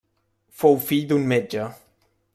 Fou 0.61 0.79
fill 0.87 1.05
d'un 1.11 1.29
metge. 1.35 1.71